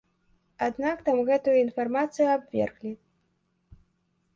Аднак 0.67 0.97
там 1.11 1.21
гэтую 1.29 1.55
інфармацыю 1.59 2.27
абверглі. 2.37 2.91